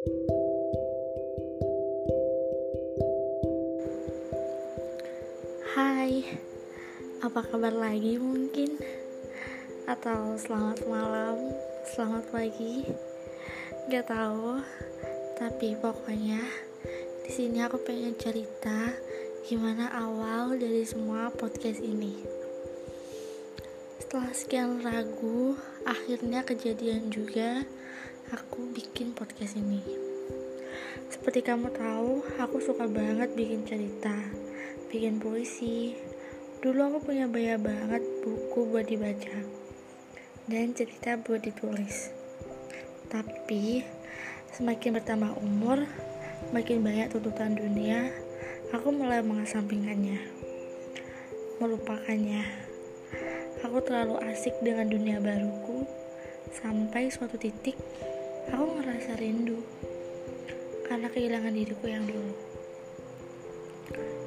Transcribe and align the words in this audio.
Hai, 0.00 0.08
apa 7.20 7.44
kabar 7.44 7.68
lagi 7.68 8.16
mungkin? 8.16 8.80
Atau 9.84 10.40
selamat 10.40 10.88
malam, 10.88 11.36
selamat 11.92 12.32
pagi? 12.32 12.88
Gak 13.92 14.08
tahu, 14.08 14.64
tapi 15.36 15.76
pokoknya 15.76 16.48
di 17.28 17.30
sini 17.36 17.60
aku 17.60 17.84
pengen 17.84 18.16
cerita 18.16 18.96
gimana 19.44 19.92
awal 19.92 20.56
dari 20.56 20.80
semua 20.88 21.28
podcast 21.28 21.84
ini. 21.84 22.16
Setelah 24.00 24.32
sekian 24.32 24.80
ragu, 24.80 25.60
akhirnya 25.90 26.46
kejadian 26.46 27.10
juga 27.10 27.66
aku 28.30 28.70
bikin 28.70 29.10
podcast 29.10 29.58
ini. 29.58 29.82
Seperti 31.10 31.42
kamu 31.42 31.74
tahu, 31.74 32.22
aku 32.38 32.62
suka 32.62 32.86
banget 32.86 33.34
bikin 33.34 33.66
cerita 33.66 34.14
bikin 34.90 35.22
puisi. 35.22 35.94
Dulu 36.62 36.78
aku 36.94 37.10
punya 37.10 37.26
banyak 37.26 37.58
banget 37.58 38.02
buku 38.22 38.70
buat 38.70 38.86
dibaca 38.86 39.38
dan 40.46 40.74
cerita 40.78 41.18
buat 41.18 41.42
ditulis. 41.42 42.10
Tapi 43.10 43.82
semakin 44.54 44.98
bertambah 44.98 45.42
umur, 45.42 45.86
makin 46.54 46.86
banyak 46.86 47.10
tuntutan 47.10 47.58
dunia, 47.58 48.14
aku 48.70 48.94
mulai 48.94 49.22
mengesampingkannya, 49.26 50.22
melupakannya. 51.58 52.69
Aku 53.60 53.76
terlalu 53.84 54.16
asik 54.24 54.56
dengan 54.64 54.88
dunia 54.88 55.20
baruku 55.20 55.84
sampai 56.48 57.12
suatu 57.12 57.36
titik 57.36 57.76
aku 58.48 58.80
ngerasa 58.80 59.20
rindu 59.20 59.60
karena 60.88 61.12
kehilangan 61.12 61.52
diriku 61.52 61.86
yang 61.86 62.08
dulu. 62.08 62.34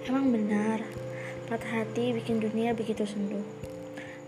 Emang 0.06 0.30
benar, 0.30 0.86
patah 1.50 1.82
hati 1.82 2.14
bikin 2.14 2.46
dunia 2.46 2.78
begitu 2.78 3.10
sendu. 3.10 3.42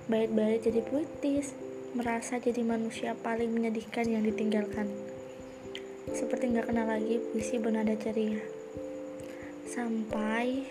Baik-baik 0.10 0.66
jadi 0.66 0.82
puitis, 0.82 1.54
merasa 1.94 2.42
jadi 2.42 2.66
manusia 2.66 3.14
paling 3.14 3.54
menyedihkan 3.54 4.10
yang 4.10 4.26
ditinggalkan. 4.26 4.90
Seperti 6.12 6.50
nggak 6.50 6.74
kenal 6.74 6.90
lagi 6.90 7.22
puisi 7.30 7.62
bernada 7.62 7.94
ceria. 7.94 8.42
Sampai 9.70 10.66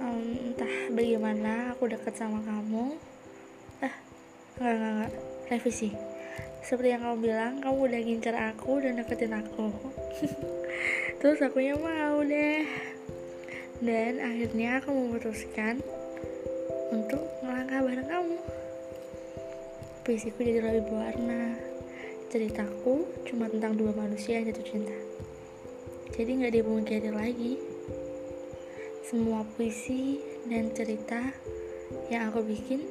um, 0.00 0.26
entah 0.48 0.74
bagaimana 0.90 1.76
aku 1.76 1.92
dekat 1.92 2.16
sama 2.16 2.40
kamu. 2.42 3.17
Nggak 4.58 4.74
nggak 4.74 4.92
nggak. 4.98 5.12
Revisi. 5.54 5.90
Seperti 6.66 6.90
yang 6.90 7.02
kamu 7.06 7.16
bilang, 7.22 7.52
kamu 7.62 7.78
udah 7.88 8.00
ngincar 8.02 8.36
aku 8.36 8.82
dan 8.82 8.98
deketin 8.98 9.32
aku. 9.32 9.70
Terus 11.22 11.38
akunya 11.40 11.78
mau 11.78 12.20
deh. 12.26 12.66
Dan 13.78 14.18
akhirnya 14.18 14.82
aku 14.82 14.90
memutuskan 14.90 15.78
untuk 16.90 17.22
melangkah 17.46 17.86
bareng 17.86 18.08
kamu. 18.10 18.36
Puisiku 20.02 20.42
jadi 20.42 20.60
lebih 20.60 20.90
berwarna. 20.90 21.54
Ceritaku 22.28 23.06
cuma 23.24 23.46
tentang 23.46 23.78
dua 23.78 23.94
manusia 23.94 24.42
yang 24.42 24.50
jatuh 24.50 24.66
cinta. 24.66 24.98
Jadi 26.12 26.30
nggak 26.42 26.54
dipungkiri 26.58 27.10
lagi. 27.14 27.54
Semua 29.06 29.46
puisi 29.56 30.20
dan 30.50 30.74
cerita 30.74 31.22
yang 32.12 32.28
aku 32.28 32.44
bikin 32.44 32.84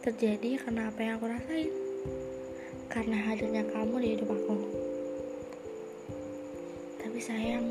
terjadi 0.00 0.60
karena 0.64 0.88
apa 0.88 1.00
yang 1.04 1.14
aku 1.20 1.26
rasain 1.28 1.72
karena 2.90 3.16
hadirnya 3.28 3.64
kamu 3.68 3.94
di 4.00 4.08
hidup 4.16 4.28
aku 4.32 4.56
tapi 7.00 7.18
sayang 7.20 7.68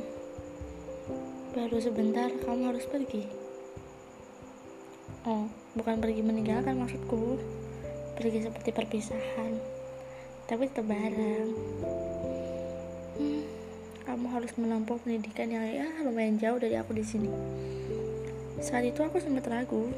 Baru 1.49 1.81
sebentar 1.81 2.29
kamu 2.45 2.69
harus 2.69 2.85
pergi. 2.85 3.25
Oh, 5.25 5.49
bukan 5.73 5.97
pergi 5.97 6.21
meninggalkan 6.21 6.77
maksudku. 6.77 7.41
Pergi 8.13 8.45
seperti 8.45 8.69
perpisahan. 8.69 9.57
Tapi 10.45 10.69
tetap 10.69 10.85
bareng. 10.85 11.49
Hmm, 13.17 13.43
kamu 14.05 14.25
harus 14.29 14.53
menempuh 14.61 15.01
pendidikan 15.01 15.49
yang 15.49 15.65
ya 15.65 15.89
lumayan 16.05 16.37
jauh 16.37 16.61
dari 16.61 16.77
aku 16.77 16.93
di 16.93 17.01
sini. 17.01 17.33
Saat 18.61 18.85
itu 18.85 19.01
aku 19.01 19.17
sempat 19.17 19.49
ragu 19.49 19.89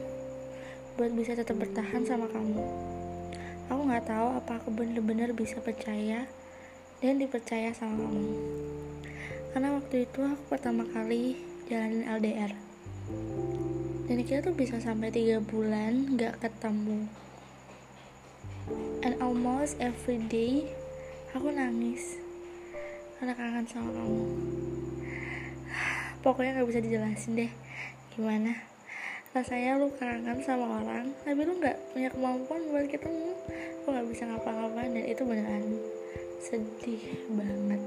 buat 0.99 1.11
bisa 1.15 1.37
tetap 1.37 1.59
bertahan 1.59 2.03
sama 2.03 2.27
kamu. 2.31 2.63
Aku 3.71 3.81
nggak 3.87 4.07
tahu 4.07 4.27
apa 4.35 4.59
aku 4.59 4.69
benar-benar 4.73 5.31
bisa 5.31 5.61
percaya 5.63 6.27
dan 6.99 7.19
dipercaya 7.19 7.71
sama 7.71 8.07
kamu. 8.07 8.35
Karena 9.51 9.75
waktu 9.75 10.07
itu 10.07 10.19
aku 10.23 10.43
pertama 10.51 10.87
kali 10.87 11.39
jalanin 11.67 12.07
LDR 12.07 12.51
dan 14.11 14.27
kita 14.27 14.43
tuh 14.43 14.55
bisa 14.55 14.75
sampai 14.75 15.07
tiga 15.07 15.39
bulan 15.39 16.19
gak 16.19 16.43
ketemu. 16.43 17.07
And 19.07 19.15
almost 19.23 19.79
every 19.79 20.19
day 20.27 20.67
aku 21.31 21.47
nangis 21.47 22.19
karena 23.15 23.39
kangen 23.39 23.67
sama 23.71 23.91
kamu. 23.95 24.23
Pokoknya 26.27 26.59
gak 26.59 26.67
bisa 26.67 26.83
dijelasin 26.83 27.39
deh 27.39 27.51
gimana 28.11 28.70
rasanya 29.31 29.79
lu 29.79 29.87
kangen 29.95 30.43
sama 30.43 30.83
orang 30.83 31.15
tapi 31.23 31.39
lu 31.47 31.55
gak 31.63 31.79
punya 31.95 32.11
kemampuan 32.11 32.61
buat 32.67 32.87
ketemu. 32.91 33.31
Lu 33.83 33.87
gak 33.87 34.07
bisa 34.11 34.23
ngapa-ngapain 34.27 34.91
dan 34.91 35.05
itu 35.07 35.23
beneran 35.23 35.65
sedih 36.43 37.03
banget. 37.31 37.81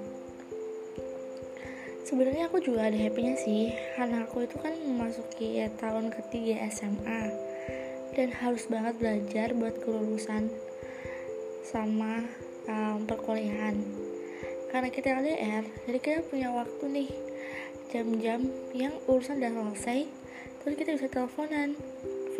Sebenarnya 2.04 2.48
aku 2.48 2.64
juga 2.64 2.88
ada 2.88 2.96
happynya 2.96 3.36
sih. 3.36 3.76
Karena 3.96 4.24
aku 4.24 4.44
itu 4.48 4.56
kan 4.56 4.72
memasuki 4.72 5.60
ya, 5.60 5.68
tahun 5.76 6.12
ketiga 6.12 6.64
SMA 6.72 7.32
dan 8.14 8.30
harus 8.30 8.70
banget 8.70 8.94
belajar 8.96 9.50
buat 9.52 9.74
kelulusan 9.82 10.48
sama 11.66 12.24
um, 12.70 13.04
perkuliahan. 13.04 13.76
Karena 14.72 14.88
kita 14.88 15.16
LDR 15.20 15.64
jadi 15.84 15.98
kita 16.00 16.20
punya 16.28 16.48
waktu 16.56 16.84
nih. 16.88 17.10
Jam-jam 17.92 18.42
yang 18.74 18.96
urusan 19.06 19.38
udah 19.38 19.52
selesai 19.54 20.23
terus 20.64 20.80
kita 20.80 20.96
bisa 20.96 21.12
teleponan 21.12 21.76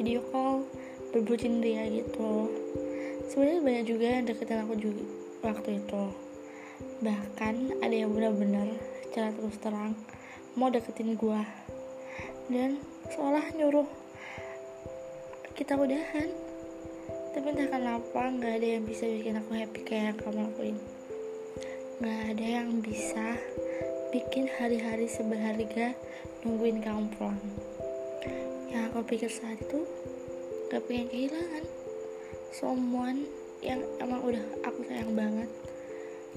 video 0.01 0.25
call 0.33 0.65
berbucin 1.13 1.61
dia 1.61 1.85
gitu. 1.93 2.49
Sebenarnya 3.29 3.61
banyak 3.61 3.85
juga 3.85 4.07
yang 4.09 4.25
deketin 4.25 4.65
aku 4.65 4.75
juga 4.81 5.05
waktu 5.45 5.79
itu. 5.79 6.05
Bahkan 7.05 7.85
ada 7.85 7.95
yang 7.95 8.11
benar-benar 8.11 8.67
secara 9.07 9.31
terus 9.31 9.61
terang 9.61 9.93
mau 10.57 10.73
deketin 10.73 11.15
gue 11.15 11.43
dan 12.51 12.81
seolah 13.13 13.45
nyuruh 13.55 13.87
kita 15.55 15.77
udahan. 15.77 16.33
Tapi 17.37 17.47
entah 17.51 17.69
kenapa 17.71 18.21
nggak 18.31 18.53
ada 18.59 18.69
yang 18.79 18.85
bisa 18.89 19.05
bikin 19.05 19.39
aku 19.39 19.53
happy 19.53 19.81
kayak 19.85 20.05
yang 20.11 20.19
kamu 20.19 20.39
lakuin. 20.49 20.77
Nggak 22.01 22.21
ada 22.35 22.47
yang 22.47 22.69
bisa 22.81 23.27
bikin 24.11 24.49
hari-hari 24.49 25.07
seberharga 25.11 25.95
nungguin 26.43 26.83
kamu 26.83 27.11
pulang 27.19 27.39
yang 28.75 28.91
aku 28.91 29.07
pikir 29.07 29.31
saat 29.31 29.63
itu 29.63 29.87
gak 30.75 30.83
pengen 30.91 31.07
kehilangan 31.07 31.65
someone 32.51 33.23
yang 33.63 33.79
emang 34.03 34.19
udah 34.23 34.43
aku 34.67 34.83
sayang 34.91 35.15
banget. 35.15 35.51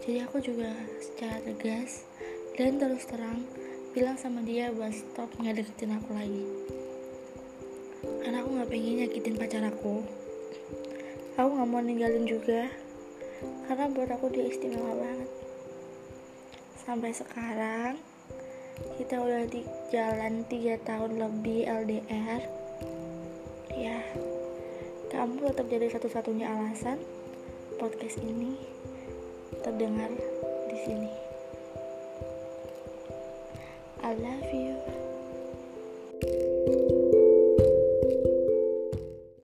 Jadi 0.05 0.21
aku 0.21 0.37
juga 0.39 0.69
secara 1.01 1.41
tegas 1.41 2.05
dan 2.53 2.77
terus 2.77 3.05
terang 3.09 3.41
bilang 3.97 4.17
sama 4.17 4.45
dia 4.45 4.69
buat 4.69 4.93
stop 4.93 5.33
nggak 5.41 5.61
deketin 5.61 5.97
aku 5.97 6.13
lagi. 6.13 6.45
Karena 8.21 8.45
aku 8.45 8.49
nggak 8.53 8.69
pengen 8.69 8.93
nyakitin 9.01 9.35
pacar 9.35 9.63
aku. 9.65 10.05
Aku 11.37 11.49
nggak 11.53 11.69
mau 11.69 11.81
ninggalin 11.81 12.25
juga. 12.29 12.69
Karena 13.65 13.89
buat 13.89 14.09
aku 14.13 14.29
dia 14.29 14.45
istimewa 14.45 14.93
banget. 14.93 15.29
Sampai 16.81 17.11
sekarang 17.13 17.99
kita 18.97 19.15
udah 19.17 19.43
di 19.49 19.61
jalan 19.89 20.45
3 20.45 20.87
tahun 20.87 21.11
lebih 21.17 21.65
LDR 21.65 22.41
ya 23.77 23.99
kamu 25.13 25.49
tetap 25.53 25.65
jadi 25.69 25.87
satu-satunya 25.93 26.45
alasan 26.49 26.99
podcast 27.81 28.17
ini 28.21 28.57
terdengar 29.65 30.09
di 30.69 30.77
sini 30.85 31.11
I 34.07 34.13
love 34.13 34.53
you. 34.53 35.06